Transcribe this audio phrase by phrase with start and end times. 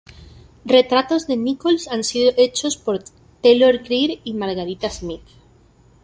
[0.65, 3.03] Retratos de Nichols han sido hechos por
[3.43, 5.27] Taylor Greer y Margarita Smyth.